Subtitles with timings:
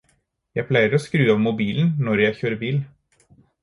[0.59, 2.85] Jeg pleier å skru av mobilen når jeg kjører bil.